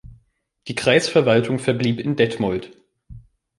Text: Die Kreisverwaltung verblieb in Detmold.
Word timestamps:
Die 0.67 0.73
Kreisverwaltung 0.73 1.59
verblieb 1.59 1.99
in 1.99 2.15
Detmold. 2.15 2.71